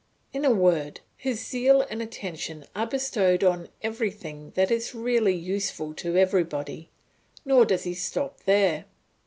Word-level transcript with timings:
In 0.33 0.43
a 0.45 0.51
word, 0.51 1.01
his 1.15 1.45
zeal 1.45 1.83
and 1.83 2.01
attention 2.01 2.65
are 2.75 2.87
bestowed 2.87 3.43
on 3.43 3.69
everything 3.83 4.49
that 4.55 4.71
is 4.71 4.95
really 4.95 5.35
useful 5.35 5.93
to 5.93 6.17
everybody; 6.17 6.89
nor 7.45 7.65
does 7.65 7.83
he 7.83 7.93
stop 7.93 8.39
there. 8.45 8.85